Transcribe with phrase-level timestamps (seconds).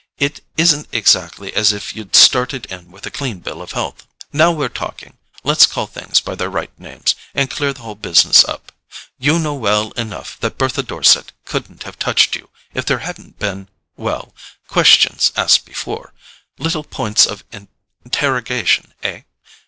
[0.17, 4.07] It isn't exactly as if you'd started in with a clean bill of health.
[4.33, 8.43] Now we're talking let's call things by their right names, and clear the whole business
[8.43, 8.71] up.
[9.19, 15.33] You know well enough that Bertha Dorset couldn't have touched you if there hadn't been—well—questions
[15.35, 17.43] asked before—little points of
[18.03, 19.21] interrogation, eh?